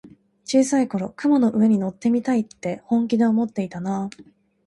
[0.45, 4.09] 小さい頃、雲の上に乗ってみたいって本気で思ってたなあ。